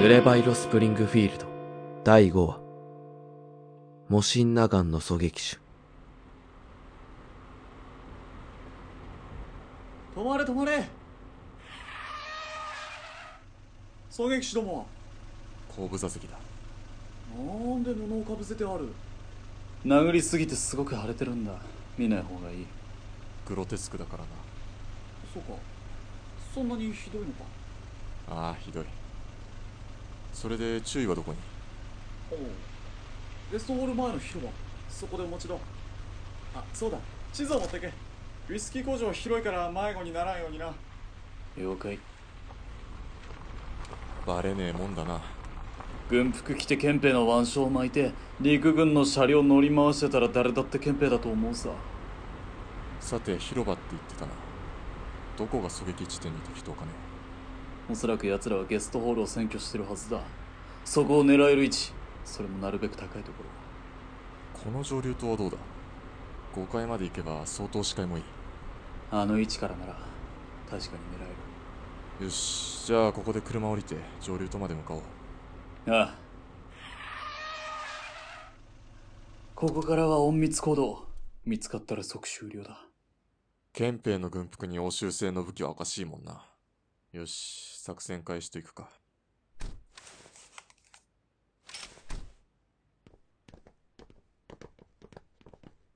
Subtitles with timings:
[0.00, 1.46] 濡れバイロスプリングフィールド。
[2.04, 2.58] 第5話。
[4.08, 5.58] モシンナガンの狙撃手。
[10.18, 10.88] 止まれ止まれ。
[14.10, 14.86] 狙撃手ども
[15.76, 16.38] 後部座席だ。
[17.36, 18.88] なんで布をかぶせてある？
[19.84, 21.52] 殴りすぎてすごく腫れてるんだ。
[21.98, 22.66] 見ない方がいい。
[23.46, 24.28] グロテスクだからな。
[25.34, 25.60] そうか。
[26.54, 27.44] そんなにひどいのか。
[28.30, 28.86] ああひどい
[30.32, 31.38] それで注意はどこに？
[32.30, 32.38] おう。
[33.52, 34.52] レストホール前の広場。
[34.88, 35.54] そこでお待ちだ
[36.54, 36.98] あそうだ。
[37.32, 37.92] 地図を持ってけ。
[38.48, 40.72] ウイスキー工場広いから迷子にならんようにな。
[41.56, 41.98] 了解。
[44.26, 45.20] バレねえもんだな。
[46.08, 51.68] 軍服着て憲兵の腕章を巻いて陸軍の車両乗り回してたら誰だって憲兵だと思うさ。
[53.00, 54.32] さて広場って言ってたな。
[55.36, 56.88] どこが狙撃地点に適当かね
[57.88, 60.20] おそらく奴らはゲストホールを占拠してるはずだ。
[60.84, 61.92] そこを狙える位置。
[62.24, 63.50] それもなるべく高いところ。
[64.62, 65.56] この上流島はどうだ
[66.54, 68.24] ？5階まで行けば相当視界もいい。
[69.10, 69.94] あの位置からなら
[70.68, 72.26] 確かに狙える。
[72.26, 72.86] よし。
[72.86, 75.02] じゃあここで車降りて上流島まで向かおう。
[75.88, 76.14] ああ。
[79.54, 81.06] ここからは隠密行動。
[81.44, 82.86] 見つかったら即終了だ。
[83.72, 86.44] 憲兵の軍服に欧州製の武器はおかしいもんな
[87.12, 88.88] よし作戦開始といくか。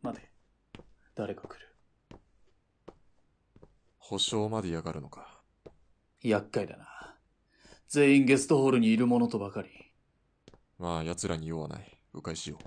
[0.02, 0.28] 待て。
[1.14, 2.18] 誰か来る？
[3.98, 5.40] 保証まで嫌がるのか。
[6.20, 7.14] 厄介だな。
[7.88, 9.68] 全員ゲストホールにいるものとばかり。
[10.80, 11.96] まあ奴らに用はない。
[12.12, 12.64] 迂回しよう。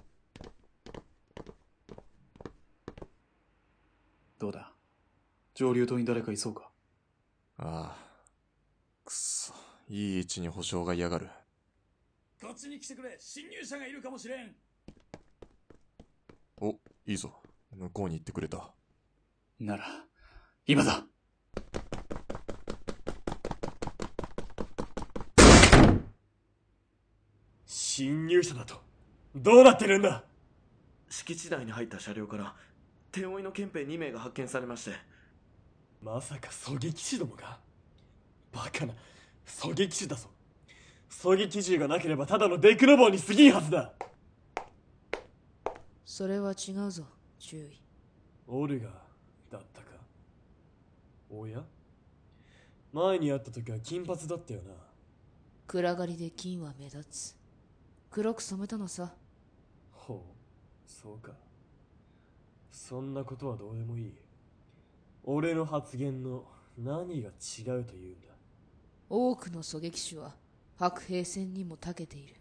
[4.40, 4.72] どうだ？
[5.54, 6.72] 上流島に誰かいそうか？
[7.58, 8.07] ああ
[9.90, 11.30] いい位置に保証が嫌がる。
[12.42, 13.16] こっちに来てくれ。
[13.20, 14.54] 侵入者がいるかもしれん。
[16.60, 16.72] お
[17.06, 17.32] いいぞ。
[17.74, 18.70] 向こうに行ってくれた。
[19.60, 19.86] なら
[20.66, 21.06] 今だ。
[27.66, 28.82] 侵入者だと。
[29.36, 30.26] どうなってるんだ？
[31.10, 32.54] 敷地内に入った車両から
[33.12, 34.98] 手負いの憲兵2名が発見されまして。
[36.04, 37.60] まさか狙撃手どもか
[38.52, 38.94] バカな
[39.48, 40.30] 狙撃手だぞ。
[41.10, 43.94] 狙撃銃がなければただのデクノボーに過ぎんはずだ。
[46.06, 47.06] それは違うぞ
[47.40, 47.82] 注意
[48.48, 48.90] オルガ
[49.52, 49.88] だったか？
[51.30, 51.64] おや？
[52.94, 54.74] 前に会った時は金髪だったよな。
[55.68, 57.36] 暗がりで金は目立つ。
[58.10, 59.14] 黒く染めたのさ。
[59.92, 61.34] ほうそうか。
[62.72, 64.14] そんなことはどうでもいい。
[65.24, 66.46] 俺の発言の
[66.78, 68.28] 何が違うというんだ？
[69.10, 70.36] 多くの狙撃手は
[70.78, 72.36] 白兵戦にも長けている。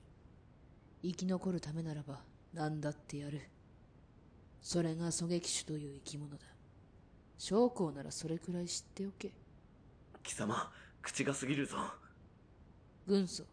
[1.03, 2.21] 生き残るためならば
[2.53, 3.41] 何だってやる。
[4.61, 6.39] それが狙撃手という生き物だ。
[7.39, 9.31] 将校ならそれくらい知っておけ。
[10.23, 10.73] 貴様
[11.03, 11.77] 口が過ぎるぞ。
[13.07, 13.45] 軍曹。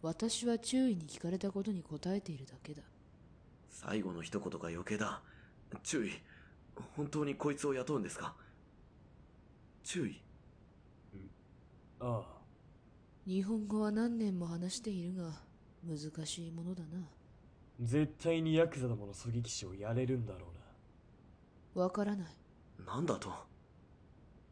[0.00, 2.82] 私は注意に聞かれたことに答えているだけだ。
[3.68, 5.20] 最後の一言が余計だ。
[5.82, 6.12] 注意
[6.96, 8.34] 本当にこいつを雇うんですか？
[9.84, 10.20] 注意
[12.00, 12.38] ああ
[13.26, 15.32] 日本語は何年も話しているが
[15.86, 17.08] 難しいものだな。
[17.80, 20.46] 絶対にヤクザどもの狙撃手をやれるんだろ
[21.74, 21.82] うな。
[21.84, 22.28] わからない。
[22.86, 23.30] なんだと？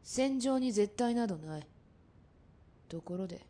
[0.02, 1.66] 戦場に絶対などない。
[2.88, 3.44] ところで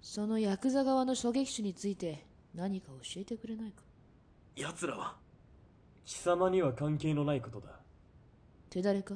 [0.00, 3.82] そのヤクザ側の狙撃手について何か教えてくれないか？
[4.56, 5.16] 奴らは？
[6.04, 7.68] 貴様には関係のないことだ。
[8.70, 9.14] 手だれか？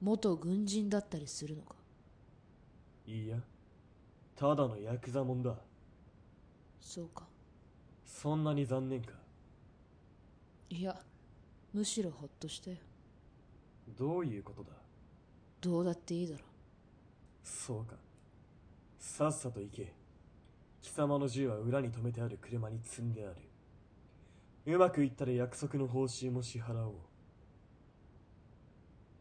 [0.00, 1.74] 元軍人だったりするのか？
[3.06, 3.36] いいや。
[4.36, 5.54] ただのヤクザもんだ。
[6.80, 7.24] そうか。
[8.04, 9.12] そんなに残念か。
[10.70, 10.96] いや
[11.72, 12.76] むしろほっとしたよ。
[13.96, 14.70] どういうことだ？
[15.60, 16.44] どうだっていいだろ。
[17.42, 17.96] そうか。
[18.98, 19.92] さっさと行け。
[20.80, 23.36] 貴様の銃は裏に止めてある車に積んである。
[24.74, 26.94] うまくいったら約束の報酬も支払おう。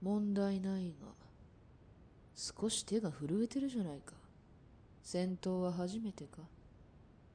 [0.01, 1.07] 問題ないが
[2.35, 4.13] 少し手が震えてるじゃないか。
[5.03, 6.39] 戦闘は初めてか。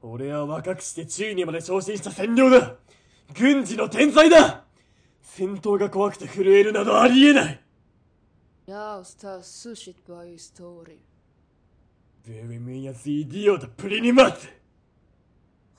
[0.01, 2.75] 俺は若くして中にまで昇進した占領だ。
[3.37, 4.63] 軍事の天才だ。
[5.21, 7.61] 戦闘が怖くて震えるなどありえない。
[8.67, 10.99] Ja, sta sushit by story
[12.23, 14.47] ベリミヤスイディオタプリニマツ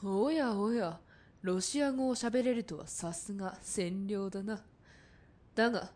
[0.03, 0.99] おやおや
[1.43, 4.65] ロシア語を喋れるとはさすが占領だな。
[5.55, 5.93] だが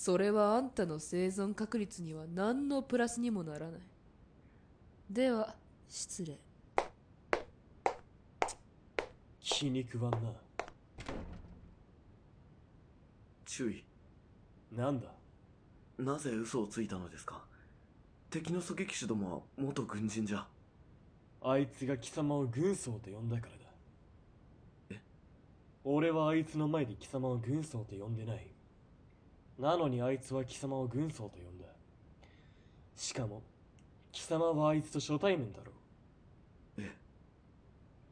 [0.00, 3.80] それはあんたの生存確率には何のプラスにもならない。
[5.10, 5.56] では
[5.88, 6.38] 失礼。
[9.40, 10.30] 気に食わんな。
[13.44, 13.82] 注意。
[14.70, 15.08] なんだ？
[15.98, 17.42] なぜ嘘をついたのですか？
[18.30, 20.46] 敵の狙撃手どもは元軍人じゃ。
[21.42, 23.58] あいつが貴様を軍曹と呼んだからだ。
[24.90, 25.00] え？
[25.82, 28.46] 俺はあいつの前で貴様を軍曹と呼んでない
[29.58, 31.66] なのにあいつは貴様を軍曹と呼んだ。
[32.94, 33.42] しかも
[34.12, 35.72] 貴様はあいつと初対面だろ
[36.78, 36.90] え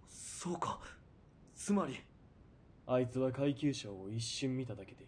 [0.08, 0.80] そうか。
[1.54, 2.00] つまり。
[2.88, 5.06] あいつは階級章を一瞬見ただけで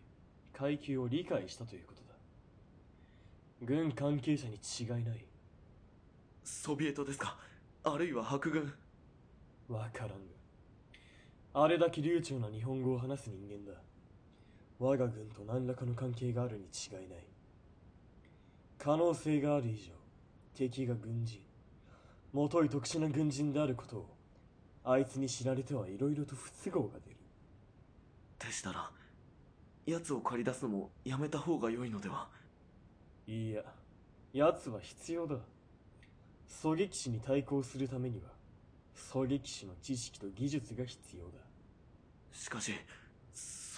[0.52, 2.08] 階級を理解したということだ。
[3.62, 5.24] 軍関係者に違いない。
[6.42, 7.36] ソビエトですか。
[7.84, 8.72] あるいは白軍。
[9.68, 10.14] わからんが。
[11.54, 13.78] あれだけ流暢な日本語を話す人間だ
[14.78, 17.24] 我が軍と何らかの関係があるに違いない。
[18.78, 19.92] 可能性がある以上
[20.54, 21.40] 敵が軍人
[22.32, 24.06] もとい特殊な軍人であることを
[24.84, 27.16] あいつに知られてはいろいろと不都合が出る。
[28.38, 28.90] でしたら
[29.86, 32.28] 奴を借り出すのもやめた方が良いのでは？
[33.26, 33.62] いや
[34.32, 35.36] 奴は必要だ。
[36.62, 38.30] 狙撃士に対抗するためには
[39.12, 41.30] 狙撃士の知識と技術が必要だ。
[42.32, 42.72] しかし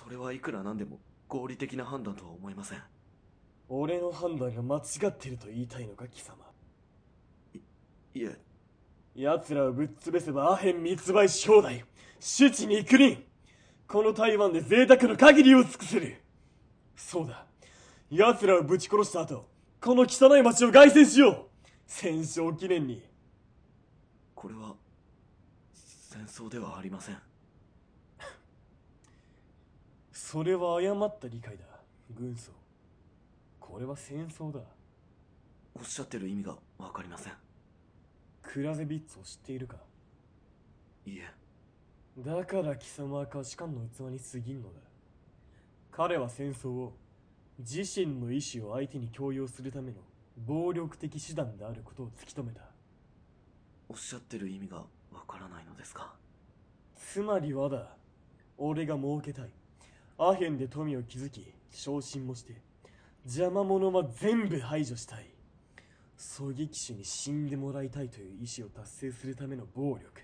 [0.03, 0.99] それはいくらなんでも
[1.29, 2.79] 合理的な判断とは思えません。
[3.69, 6.37] 俺の判断が間違ってると言いたいのか貴様。
[8.15, 8.37] いえ。
[9.15, 11.85] 奴らをぶっ潰せばアヘン密売し放題
[12.19, 13.25] 死地に行くりん
[13.89, 16.17] この台湾で贅沢の限りを尽くせる。
[16.97, 17.45] そうだ。
[18.11, 19.47] 奴らをぶち殺した後
[19.81, 21.47] この汚い町を凱旋しよう。
[21.87, 23.03] 戦勝記念に。
[24.35, 24.75] これは
[25.75, 27.30] 戦争ではありません
[30.31, 31.65] それは誤った理解だ。
[32.17, 32.53] 軍曹。
[33.59, 34.61] これは戦争だ。
[35.75, 37.33] おっしゃってる意味がわかりません。
[38.41, 39.79] クラゼビッツを知っているか？
[41.05, 41.33] いえ。
[42.19, 44.75] だから貴様は価値観の器に過ぎんのだ。
[45.91, 46.93] 彼は戦争を
[47.59, 49.99] 自身の意志を相手に強要するための
[50.47, 52.61] 暴力的手段であることを突き止めた。
[53.89, 56.15] おっしゃってる意味がわからないのですか？
[56.97, 57.97] つまりはだ
[58.59, 59.51] 俺が儲けたい
[60.23, 62.61] アヘンで富を築き昇進もして
[63.25, 65.25] 邪魔者は全部排除したい。
[66.19, 70.21] 狙撃手に死んでもらいたいという意志を達成するための暴力。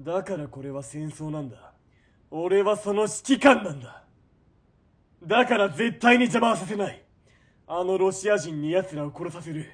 [0.00, 1.72] だからこれは戦争なんだ。
[2.32, 4.02] 俺はその指揮官なんだ。
[5.24, 7.04] だから絶対に邪魔はさせない。
[7.68, 9.70] あのロシア人に奴らを殺させる。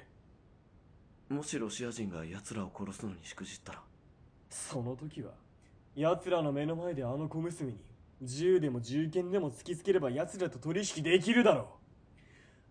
[1.29, 3.81] もしロシア人が奴らを殺すのにしくじったら。
[4.47, 5.31] その時は
[5.95, 7.79] 奴らの目の前であの小娘に
[8.21, 11.77] 銃でも銃剣でも突きつければ奴らと取引できるだろ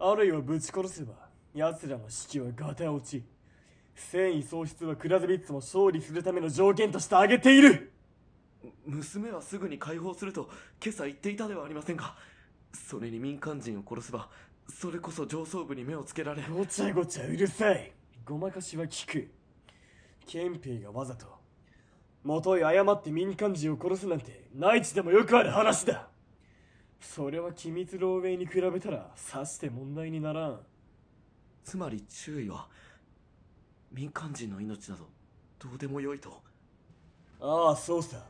[0.01, 0.05] う。
[0.11, 1.15] あるいはぶち殺せば
[1.55, 3.25] 奴らの士気はガタ落ち
[3.95, 7.93] 戦意喪失はクラゼビッツも勝利するための条件として挙げている。
[8.87, 10.49] 娘はすぐに解放すると
[10.83, 12.17] 今朝言っていたではありませんか。
[12.73, 14.29] それに民間人を殺せば
[14.69, 17.93] それこそ上層部に目をつけられごちゃごちゃうるさい。
[18.25, 19.31] ごまかしは聞く。
[20.27, 21.27] 憲兵がわざと
[22.25, 26.09] もとい誤って民間人を殺すなんて内地でもよくある話だ。
[26.99, 30.61] それは機密漏洩に比べたらさして問題にならん。
[31.63, 32.67] つまり注意は
[33.93, 35.07] 民間人の命など
[35.59, 36.43] どうでもよいと。
[37.41, 38.25] ああそうさ。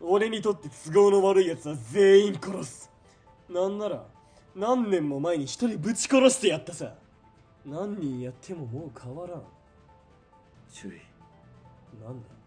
[0.00, 2.90] 俺にとって都合の悪い奴は全員殺す。
[3.48, 4.06] なんなら
[4.54, 6.94] 何年も前に一人ぶち殺してやったさ。
[7.66, 9.42] 何人やってももう変わらん。
[10.72, 10.92] 注意。
[12.02, 12.39] なんだ？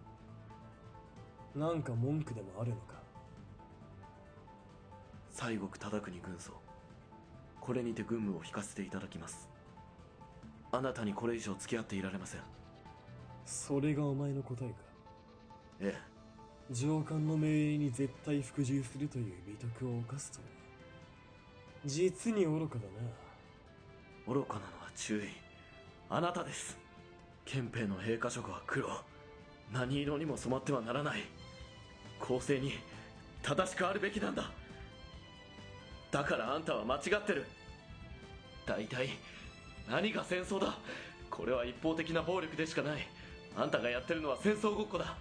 [1.55, 2.95] なんか文句でもあるのか？
[5.29, 6.51] 西国忠国軍曹。
[7.61, 9.47] これにて軍務を引かせていただきます。
[10.71, 12.41] あなたにこれ以上付き合っていられません。
[13.45, 14.75] それがお前の答えか？
[15.79, 15.95] え
[16.71, 20.45] 上官の命令に絶対服従するという美徳を犯すとは。
[21.85, 22.87] 実に愚かだな。
[24.27, 25.27] え愚かなのは注意。
[26.09, 26.79] あなたです。
[27.45, 28.87] 憲兵の兵科色は黒
[29.71, 31.21] 何色にも染まってはならない
[32.19, 32.73] 公正に
[33.41, 34.51] 正しくあるべきなんだ。
[36.11, 37.45] だからあんたは間違ってる。
[38.65, 39.09] 大体
[39.89, 40.77] 何が戦争だ。
[41.29, 43.07] これは一方的な暴力でしかない。
[43.55, 45.17] あんたがやってるのは戦争ごっこだ。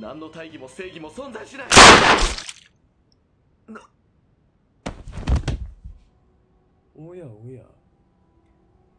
[0.00, 1.66] 何の大義も正義も存在しない。
[3.68, 3.80] な
[6.94, 7.62] おやおや。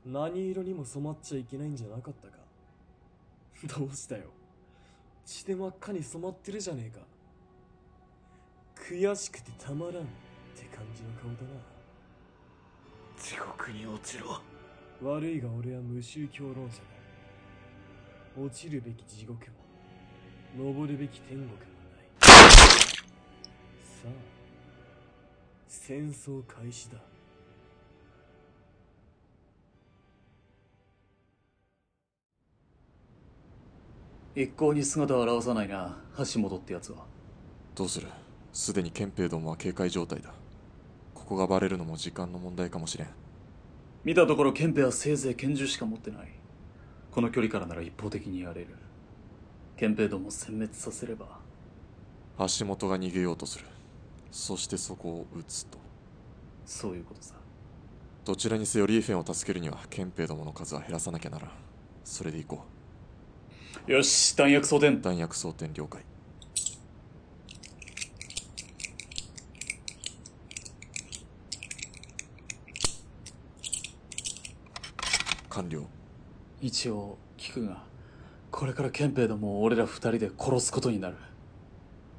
[0.06, 2.38] 何色にも染まっちゃいけないんじゃなかったか。
[3.80, 4.26] どうしたよ。
[5.26, 7.06] 血で真っ赤に染まってるじゃねえか。
[8.80, 10.06] 悔しくてたまらんっ
[10.56, 11.60] て感じの顔だな。
[13.22, 14.40] 地獄に落ちろ。
[15.02, 18.42] 悪いが俺は無宗教論者だ。
[18.42, 19.40] 落ちるべき地獄
[20.58, 21.60] も登るべき天国もない。
[22.22, 22.28] さ
[24.06, 24.10] あ
[25.68, 26.98] 戦争開始だ。
[34.36, 35.98] 一向に姿を現さないな。
[36.18, 37.06] 橋本ってやつは。
[37.76, 38.08] どうする？
[38.58, 40.32] すでに憲兵どもは警戒状態だ。
[41.14, 43.08] ここがバレるのも時間の問題かもしれん。
[44.04, 46.28] 見たところ憲兵はせいぜい拳銃しか持ってない。
[47.12, 48.70] この距離からなら一方的にやれる。
[49.78, 51.28] 憲兵どもを殲滅させれば。
[52.40, 53.66] 橋本が逃げようとする。
[54.32, 55.78] そしてそこを撃つと。
[56.66, 57.36] そういうことさ。
[58.26, 61.52] どちらにせよリーフェンを助けるには憲兵どもの数は減らさなきゃならん。
[62.04, 62.64] それで行こ
[63.86, 64.98] よし弾薬装填。
[64.98, 66.02] う弾薬装填了解
[75.58, 75.88] 完了。
[76.62, 77.84] 一応聞くが
[78.52, 81.16] これから憲兵どもを俺ら二人で殺すことになる。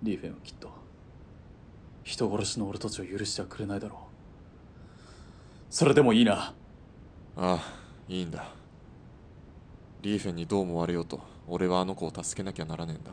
[0.02, 0.71] リーフェンはきっと。
[2.02, 3.99] 人殺しの俺たちを許してはくれないだろう。
[5.71, 6.35] それでもいいな。
[6.37, 6.52] あ
[7.37, 7.61] あ
[8.09, 8.50] いいんだ。
[10.02, 13.12] リーフェンにどう思われようと俺はあの子を助けなきゃならねえんだ。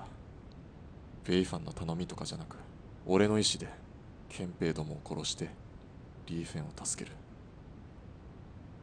[1.24, 2.58] ベイファンの頼みとかじゃなく
[3.06, 3.68] 俺の意志で
[4.30, 5.50] 憲兵どもを殺して
[6.28, 7.16] リーフェンを助ける。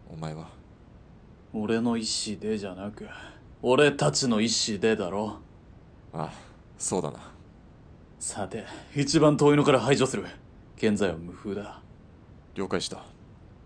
[0.08, 0.61] お前は
[1.54, 3.06] 俺の意思でじゃなく
[3.60, 5.38] 俺たちの意思でだろ。
[6.12, 6.32] ああ
[6.78, 7.18] そうだな。
[8.18, 8.64] さて
[8.96, 10.24] 一番遠いのから排除する。
[10.76, 11.80] 現在は無風だ。
[12.54, 13.04] 了解した。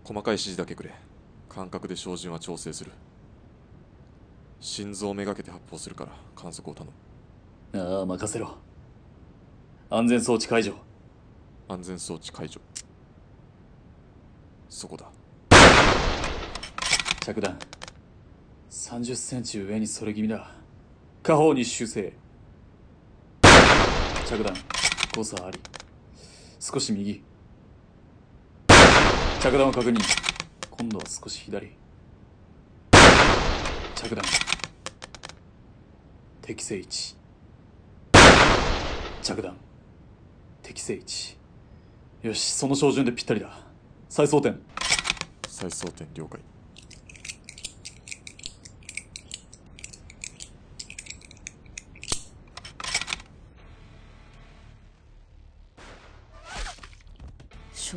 [0.03, 0.93] 細かい指示だけくれ。
[1.49, 2.91] 感覚で照準は調整する。
[4.59, 6.89] 心臓をめがけて発砲するから観測を頼
[7.73, 7.81] む。
[7.81, 8.55] ああ任せろ。
[9.89, 10.73] 安全装置解除。
[11.67, 12.59] 安全装置解除。
[14.69, 15.09] そこだ。
[17.21, 17.57] 着弾
[18.69, 20.51] 30センチ上にそれ気味だ。
[21.23, 22.13] 下方に修正。
[24.25, 24.53] 着弾。
[25.15, 25.59] 誤差あり。
[26.59, 27.23] 少し右。
[29.39, 29.97] 着弾を確認。
[30.69, 31.71] 今度は少し左。
[33.95, 34.23] 着弾。
[36.41, 37.15] 適正位置。
[39.21, 39.55] 着弾。
[40.61, 41.37] 適正位置。
[42.21, 43.57] よしその照準でぴったりだ。
[44.09, 44.57] 再装填
[45.47, 46.56] 再装填了解。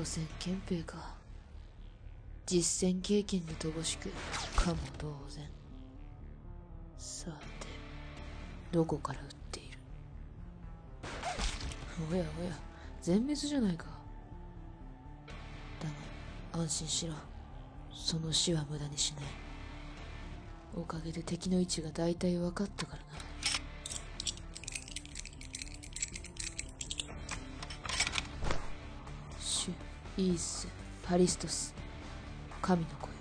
[0.00, 1.14] 所詮憲兵か
[2.46, 4.08] 実戦経験に乏しく
[4.56, 5.44] かも同然。
[6.96, 7.26] さ
[7.60, 7.66] て
[8.72, 9.78] どこから撃っている？
[12.10, 12.50] おやおや
[13.02, 13.84] 全滅じゃないか。
[15.82, 15.88] だ
[16.58, 17.12] が安心しろ。
[17.92, 19.24] その死は無駄にしない。
[20.74, 23.08] おかげで敵の位置が大体分かったからな。
[30.20, 30.68] イース
[31.02, 31.74] パリストス
[32.60, 33.12] 神の子よ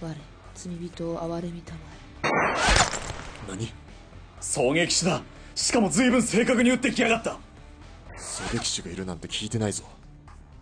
[0.00, 0.14] 我
[0.54, 1.80] 罪人を憐れみたま
[2.24, 2.28] え。
[3.50, 3.70] 何？
[4.40, 5.20] 狙撃手だ。
[5.54, 7.36] しかも随分正確に撃ってきやがった。
[8.16, 9.84] 狙撃手がいるなんて聞いてないぞ。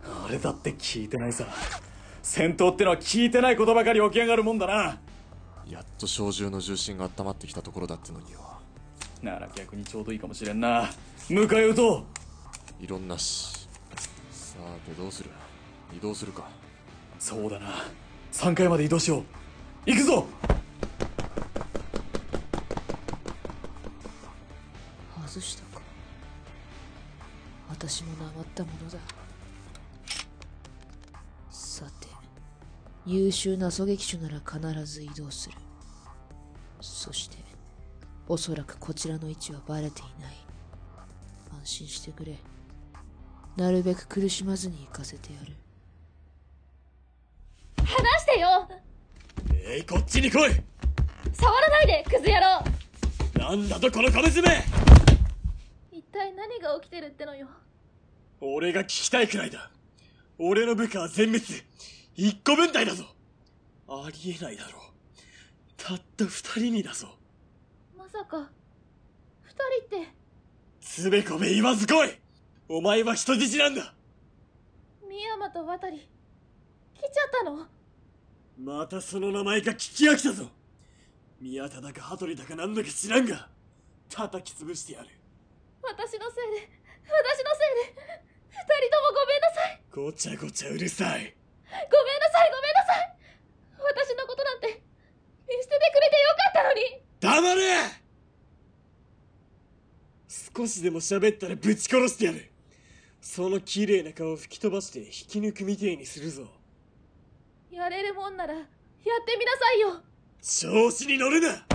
[0.03, 1.45] あれだって聞いてないさ。
[2.21, 4.99] 戦闘ってのは聞いてないことばかり起き上がるもんだな。
[5.69, 8.41] やっと小銃の重心が温まってきたところだってのによ。
[9.23, 10.89] なら逆にちょうどいいかもしれんな。
[11.29, 12.83] 迎え撃とう。
[12.83, 13.64] いろんなし
[14.55, 15.29] さてどうする？
[15.95, 16.47] 移動するか。
[17.19, 17.67] そうだな。
[18.31, 19.23] 3階まで移動しよう。
[19.85, 20.27] 行くぞ！
[25.27, 25.81] 外したか。
[27.69, 28.97] 私もなまったものだ。
[31.49, 32.07] さて
[33.05, 35.57] 優秀な狙撃手なら必ず移動する。
[36.81, 37.37] そして
[38.27, 40.35] おそらくこちらの位置はバレていない。
[41.51, 42.37] 安心してくれ
[43.57, 45.53] なるべく苦しまずに行かせてやる。
[47.77, 47.87] 離
[48.19, 48.67] してよ。
[49.67, 50.51] えいこっちに来い。
[51.33, 53.49] 触らないでクズ野郎。
[53.49, 54.63] なんだとこの小娘
[55.91, 57.47] 一体何が起きてるってのよ。
[58.41, 59.71] 俺が聞きたいくらいだ。
[60.37, 61.43] 俺の部下は全滅。
[62.15, 63.05] 一個分隊だぞ。
[63.87, 64.81] ありえないだろう。
[65.77, 67.07] たった二人にだぞ。
[67.97, 68.49] まさか
[69.43, 69.53] 二
[69.87, 70.13] 人って。
[70.81, 72.24] つべこべ言わず来い
[72.67, 73.93] お前は人質なんだ。
[75.01, 75.97] 深山と渡り
[76.95, 77.67] 来ちゃったの？
[78.57, 80.49] またその名前が聞き飽きたぞ。
[81.39, 83.49] 宮田だか羽鳥だかなんだか知らんが
[84.09, 85.09] 叩き潰してやる。
[85.83, 86.69] 私のせいで
[87.05, 88.01] 私のせいで
[88.49, 89.81] 二人ともごめんなさい。
[89.91, 91.09] ごちゃごちゃうるさい。
[91.09, 91.35] ごめんなさ
[92.45, 93.15] いごめんなさい。
[93.77, 94.81] 私のことなんて
[95.47, 96.81] 見捨ててくれてよかったのに。
[97.19, 97.61] 黙れ！
[100.57, 102.49] 少しでも喋ったらぶち殺してやる
[103.27, 106.47] その綺麗な顔を吹き飛ばして引き抜くみてえにするぞ。
[107.71, 110.03] やれるもんならやってみなさいよ。
[110.43, 111.65] 調子に乗るな。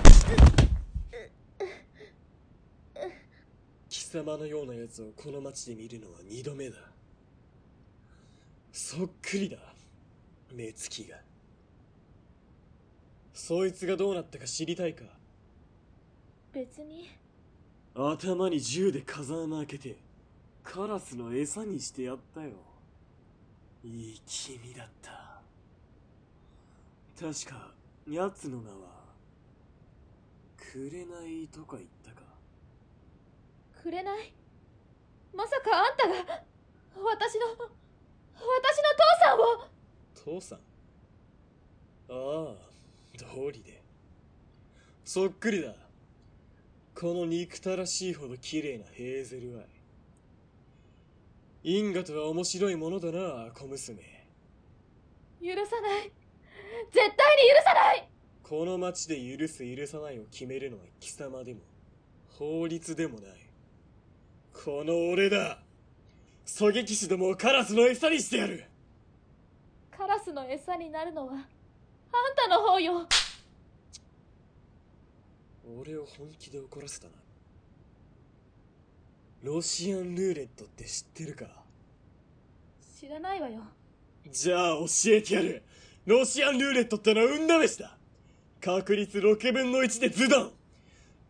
[3.89, 6.77] 貴様のような奴をこの町で見るのは二度目だ。
[8.71, 9.57] そっくりだ。
[10.53, 11.17] 目つきが。
[13.33, 15.03] そいつがどうなったか知りたいか？
[16.53, 17.09] 別に。
[17.93, 19.97] 頭に銃で風穴開けて
[20.63, 22.51] カラスの餌にしてやったよ。
[23.83, 25.41] いい君だった。
[27.19, 27.71] 確か
[28.07, 28.75] 奴の名は
[30.57, 32.21] 紅とか言ったか。
[33.81, 34.33] くれない？
[35.35, 36.13] まさかあんたが
[37.03, 37.67] 私の私の
[38.95, 40.39] 父さんを？
[40.39, 40.59] 父さん？
[42.09, 42.55] ああ
[43.17, 43.81] 通りで。
[45.03, 45.75] そっくりだ。
[46.95, 49.65] この憎たらしいほど綺麗なヘーゼルアイ
[51.63, 54.01] 因果とは面白いものだな小娘。
[55.39, 56.11] 許さない。
[56.91, 58.09] 絶対に許さない。
[58.41, 61.59] この町で許す許さないを決めるのは貴様でも
[62.29, 63.31] 法律でもない。
[64.51, 65.59] この俺だ。
[66.47, 68.65] 狙撃手どもをカラスの餌にしてやる。
[69.95, 71.41] カラスの餌になるのはあん
[72.35, 73.07] たの方よ。
[75.79, 77.13] 俺を本気で怒らせたな
[79.43, 81.45] ロシアンルーレットって知ってるか？
[82.99, 83.61] 知らないわよ。
[84.31, 85.63] じゃあ教えてやる。
[86.05, 87.97] ロシアンルーレットってのは運試しだ。
[88.59, 90.51] 確率6分の1でズドン。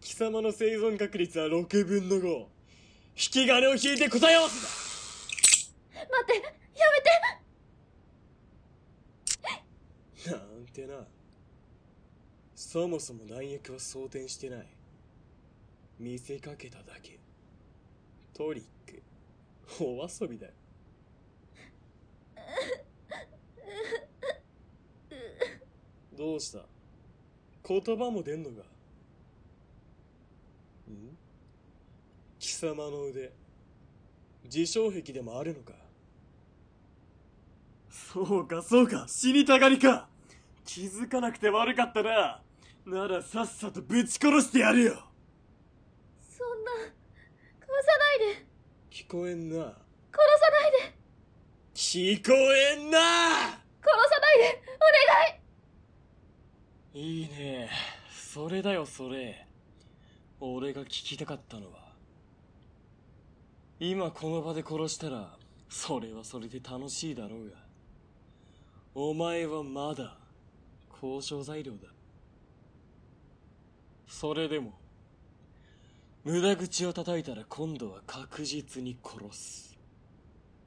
[0.02, 2.48] 貴様の生存確率は6分の5引
[3.16, 6.06] き金を引いて答え合わせだ。
[6.10, 6.34] 待って
[6.78, 6.92] や
[10.26, 10.38] めて。
[10.56, 11.08] なんてな。
[12.56, 14.68] そもそも弾薬は装填してない。
[16.00, 17.20] 見せかけただけ
[18.42, 19.04] トリック。
[19.84, 20.54] お遊びだよ。
[26.18, 26.66] どうした？
[27.68, 28.62] 言葉も出んのか？
[30.90, 31.16] ん？
[32.40, 33.32] 貴様の腕。
[34.46, 35.74] 自傷癖でもあるのか？
[37.92, 39.06] そうかそうか。
[39.08, 40.10] 死にたがりか。
[40.66, 42.42] 気づかなくて悪かったな。
[42.88, 44.94] ならさっさとぶち殺してやるよ。
[46.28, 46.72] そんな。
[47.84, 48.46] さないで。
[48.90, 49.56] 聞こえんな。
[49.56, 50.96] 殺さないで。
[51.74, 53.00] 聞こえんな。
[53.00, 53.60] 殺
[54.10, 54.62] さないで。
[54.78, 54.80] お
[56.94, 57.22] 願い。
[57.22, 57.70] いいね。
[58.12, 59.48] それだよそれ。
[60.40, 61.92] 俺が聞きたかったのは。
[63.80, 65.36] 今この場で殺したら
[65.68, 67.56] それはそれで楽しいだろうが。
[68.94, 70.18] お前はまだ
[71.02, 71.88] 交渉材料だ。
[74.08, 74.74] それでも
[76.24, 79.78] 無駄口を叩いたら今度は確実に殺す。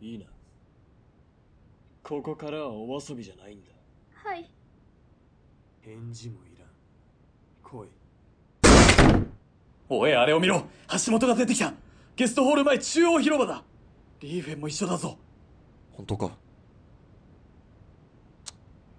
[0.01, 0.27] いいな。
[2.03, 3.71] ここからはお遊びじゃないんだ。
[4.15, 4.51] はい。
[5.81, 6.69] 返事もいらん。
[7.63, 7.89] 来い。
[9.89, 10.67] おいあれを見ろ。
[11.07, 11.73] 橋本が出てきた。
[12.17, 13.63] ゲストホール前中央広場だ。
[14.21, 15.17] リーフェンも一緒だぞ。
[15.93, 16.31] 本当か？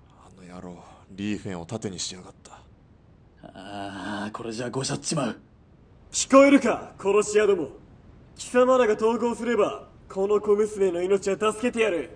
[0.10, 2.54] あの野郎リーフェンを盾にしやがった。
[3.44, 5.40] ああこれじゃごしゃっちまう
[6.16, 7.72] 聞こえるか殺し屋ども。
[8.38, 12.12] 貴様らが投降すればこの小娘の命は助けてやる。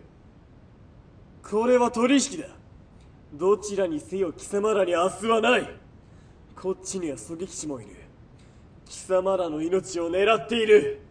[1.44, 2.48] これは取引だ。
[3.34, 5.70] どちらにせよ貴様らに明日はない。
[6.56, 7.90] こっちには狙撃手もいる。
[8.86, 11.02] 貴様らの命を狙っている。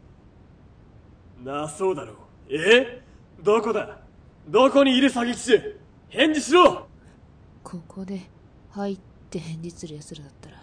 [1.45, 2.17] なあそうだろう。
[2.49, 3.03] え？
[3.43, 3.99] どこだ？
[4.49, 5.77] どこにいる狙撃手
[6.09, 6.89] 返事しろ！
[7.63, 8.23] ここで
[8.73, 8.99] 「はい」っ
[9.29, 10.58] て返事する奴らだったら。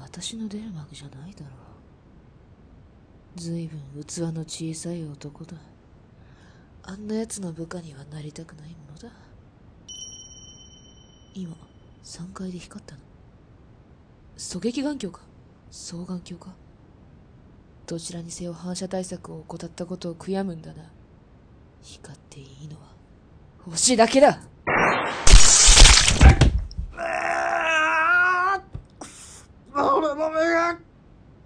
[0.00, 1.46] 私の出る幕じゃないだろ
[3.36, 3.40] う。
[3.40, 5.56] 随分器の小さい男だ。
[6.82, 9.10] あんな奴の部下にはなりたくないものだ。
[11.34, 11.54] 今
[12.02, 13.00] 3階で光ったの。
[14.36, 15.20] 狙撃眼鏡か？
[15.70, 16.54] 双眼鏡か？
[17.86, 20.90] どちらにせよ反射対策を怠ったことを悔やむんだな。
[21.82, 22.88] 光っていいのは
[23.70, 24.40] 星だけだ。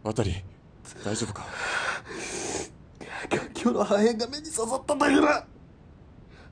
[0.02, 0.34] 渡り
[1.04, 1.46] 大丈夫か？
[3.30, 5.46] 環境の破片が目に刺さっただけだ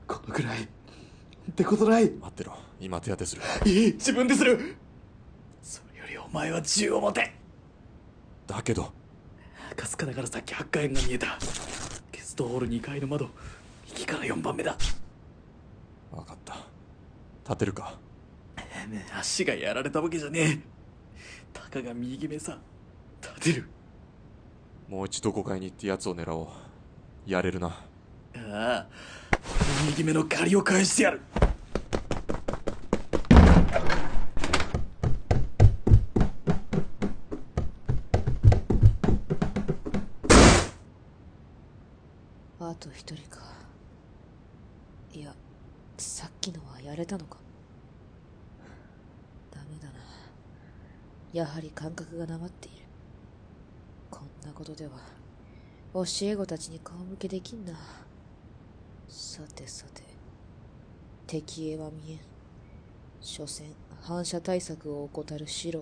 [0.07, 0.63] このくらい。
[0.63, 0.67] っ
[1.53, 2.09] てことない。
[2.09, 2.57] 待ってろ。
[2.79, 3.41] 今手当てする。
[3.65, 3.93] いい。
[3.93, 4.77] 自分でする。
[5.61, 7.33] それよりお前は銃を持て。
[8.47, 8.91] だけど。
[9.75, 11.37] かすかながらさっき発火炎が見えた。
[12.11, 13.29] ゲストホール2階の窓。
[13.89, 14.77] 右から4番目だ。
[16.11, 16.55] 分かった。
[17.45, 17.97] 立てるか？
[19.17, 20.59] 足がやられたわけじゃねえ。
[21.53, 22.57] たかが右目さ
[23.21, 23.69] 立てる。
[24.89, 26.47] もう一度5階に行って奴を狙おう。
[27.25, 27.67] やれるな。
[27.67, 27.75] あ
[28.35, 28.87] あ
[29.43, 31.21] 俺の右目の借りを返してやる。
[42.59, 43.41] あと一人か。
[45.13, 45.33] いや
[45.97, 47.37] さっきのはやれたのか。
[49.51, 49.93] ダメだな。
[51.33, 52.80] やはり感覚がなまっている
[54.61, 54.91] ことでは
[55.95, 57.73] 教え子たちに顔向けできんな。
[59.09, 60.03] さてさて
[61.25, 62.19] 敵へは見えん。
[63.19, 63.67] 所詮
[64.01, 65.79] 反射対策を怠る素人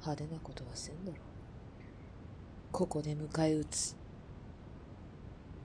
[0.00, 1.20] 派手なことはせんだろう。
[2.70, 3.96] ここで迎え撃つ。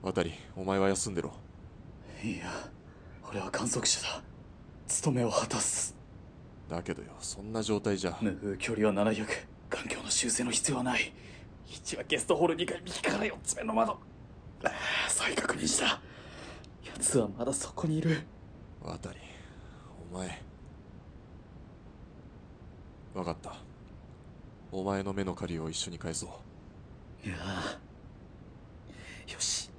[0.01, 1.33] 渡りお前は休んでろ。
[2.23, 2.49] いや
[3.29, 4.23] 俺は観測者だ。
[4.87, 5.95] 務めを果たす。
[6.67, 8.11] だけどよそんな状態じゃ。
[8.13, 9.27] 拭う距離は700
[9.73, 11.11] 環境の修正の必要はない
[11.67, 13.93] 1はゲストホール2階右から4つ目の窓。
[14.63, 16.01] ああ再確認した。
[16.85, 18.21] 奴はまだそこにいる。
[18.81, 19.19] 渡り
[20.11, 20.41] お前。
[23.13, 23.55] 分かった。
[24.71, 26.27] お前の目の借りを一緒に返そ
[27.23, 27.27] う。
[27.27, 27.79] いやあ
[29.31, 29.69] よし。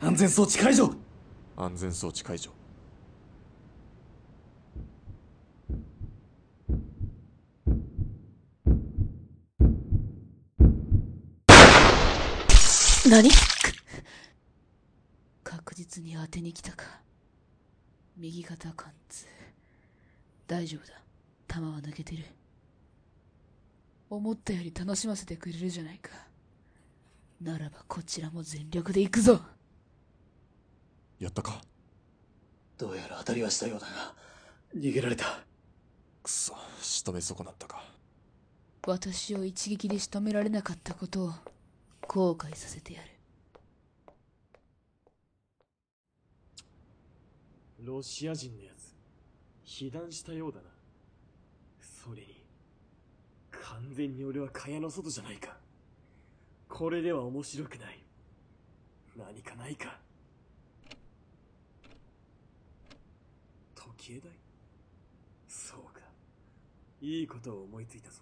[0.00, 0.94] 安全装置解除。
[1.56, 2.50] 安全装置解除
[13.12, 13.28] 何？
[15.44, 16.86] 確実に当てに来たか。
[18.16, 19.26] 右肩貫通。
[20.46, 20.94] 大丈夫だ。
[21.46, 22.24] 弾は抜けてる。
[24.08, 26.08] 思ったより楽しませてくれるじゃないか。
[27.42, 29.42] ならばこちらも全力で行くぞ。
[31.18, 31.60] やったか？
[32.78, 34.14] どうやら当たりはしたようだが
[34.74, 35.40] 逃げられた。
[36.22, 37.84] くそ仕留め損なったか。
[38.86, 41.32] 私を一撃で仕留められなかったことを
[42.14, 43.08] 後悔させてやる。
[47.80, 48.94] ロシア人のやつ。
[49.64, 50.64] 被弾したようだな。
[51.80, 52.44] それに
[53.50, 55.56] 完全に俺は蚊帳の外じゃないか。
[56.68, 57.98] これでは面白くない。
[59.16, 59.98] 何かないか。
[63.74, 64.32] 時計台？
[65.48, 66.00] そうか。
[67.00, 68.20] いいことを思いついたぞ。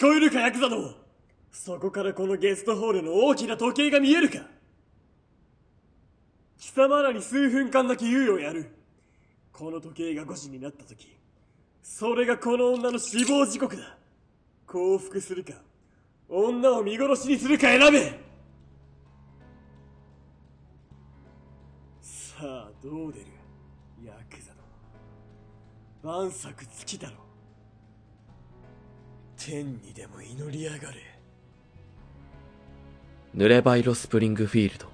[0.00, 0.94] 聞こえるかヤクザども
[1.52, 4.46] そこからこのゲストホールの大きな時計が見えるか。
[6.58, 8.70] 貴様らに数分間だけ猶予をやる。
[9.52, 11.18] この時計が5時になった時。
[11.82, 13.98] それがこの女の死亡時刻だ。
[14.66, 15.52] 降伏するか。
[16.30, 18.18] 女を見殺しにするか選べ。
[22.00, 23.26] さあどう出る？
[24.06, 27.29] ヤクザど万策尽きだろ。
[29.42, 30.98] 天にでも祈りやがれ。
[33.34, 34.86] 濡れバイロスプリングフィールド。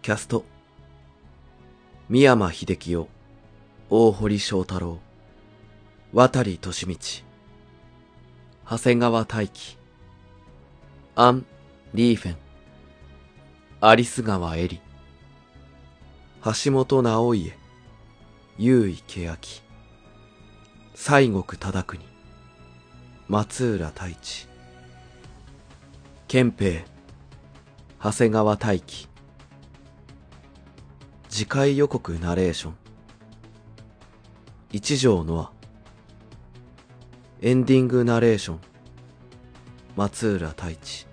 [0.00, 0.46] キャスト。
[2.08, 3.08] 三山秀樹夫
[3.90, 4.98] 大堀翔太郎。
[6.14, 6.68] 渡利利道
[8.70, 9.78] 長谷川大輝
[11.14, 11.44] アン・
[11.92, 12.36] リーフェン。
[13.82, 14.80] 有栖川エリ
[16.64, 17.52] 橋本直家。
[18.56, 19.36] 優位欅
[20.94, 22.11] 西国忠国
[23.32, 24.46] 松浦太一。
[26.28, 26.84] 憲兵
[27.98, 29.08] 長谷川大輝
[31.30, 32.74] 次回予告ナレーション。
[34.70, 35.52] 一条ノア
[37.40, 38.60] エンディングナレーション。
[39.96, 41.06] 松浦太一。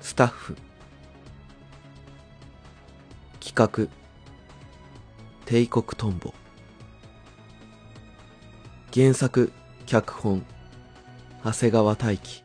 [0.00, 0.56] スタッフ。
[3.40, 3.94] 企画。
[5.44, 6.32] 帝国トンボ。
[8.94, 9.52] 原作
[9.84, 10.46] 脚本。
[11.44, 12.42] 長谷川大輝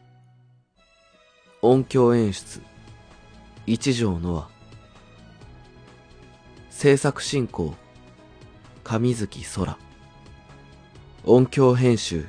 [1.64, 2.62] 音響演出。
[3.66, 4.50] 一条ノア
[6.70, 7.74] 制作進行。
[8.84, 9.78] 上月空。
[11.26, 12.28] 音響編集。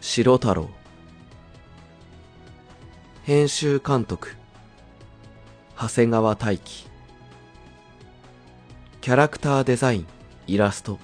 [0.00, 0.70] 白太郎。
[3.24, 4.36] 編集監督。
[5.76, 6.88] 長谷川大輝
[9.02, 10.06] キャラクターデザイン。
[10.46, 10.98] イラスト。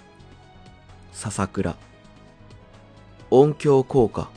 [1.12, 1.76] 笹倉。
[3.30, 4.30] 音響効果。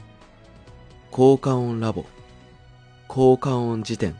[1.20, 2.06] 効果音ラボ
[3.10, 4.16] 効果音辞典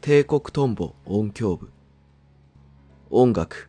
[0.00, 1.70] 帝国トンボ音響部
[3.10, 3.68] 音楽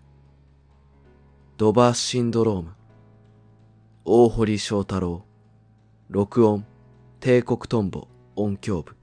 [1.57, 2.71] ドバーシンドローム
[4.05, 5.25] 大堀翔太郎
[6.07, 6.65] 録音
[7.19, 8.07] 帝国トンボ
[8.37, 8.95] 音響部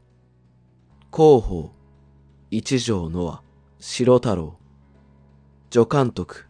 [1.15, 1.73] 広報
[2.51, 3.43] 一条ノア
[3.79, 4.57] 白太郎
[5.69, 6.47] 助監督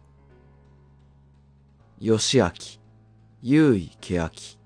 [1.99, 2.53] 吉明、
[3.41, 4.57] 優位欅。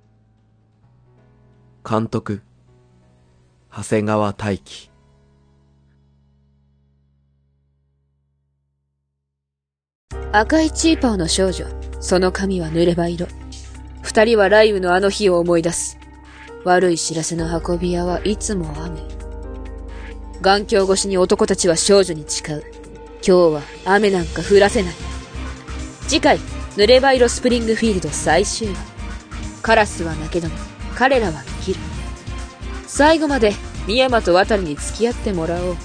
[1.84, 2.42] 監督、
[3.76, 4.92] 長谷川大輝。
[10.32, 11.66] 赤いチーパーの少女。
[12.00, 13.28] その髪は濡れば色。
[14.04, 15.98] 二人は雷雨のあの日を思い出す。
[16.64, 19.02] 悪い知らせの運び屋はいつも雨。
[20.42, 22.64] 眼鏡越しに男たちは少女に誓う。
[23.16, 24.94] 今日は雨なんか降らせない。
[26.08, 26.38] 次回、
[26.76, 28.76] 濡れば色スプリングフィールド最終話。
[29.64, 30.56] カラスは泣けども、
[30.96, 31.51] 彼らは。
[32.94, 33.54] 最後まで、
[33.86, 35.78] 深山と渡に付き合ってもらおう。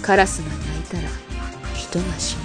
[0.00, 1.08] カラスが鳴いたら、
[1.74, 2.43] 人が死ぬ。